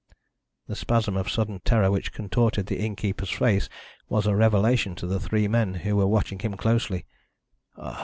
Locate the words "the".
0.65-0.75, 2.65-2.79, 5.05-5.19